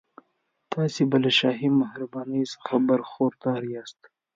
[0.71, 3.99] تاسي به له شاهي مهربانیو څخه برخوردار یاست.